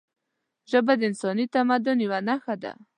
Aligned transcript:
ژبه 0.71 0.93
د 0.99 1.01
انساني 1.09 1.45
تمدن 1.55 1.97
یوه 2.05 2.19
نښه 2.27 2.55
ده 2.63 2.71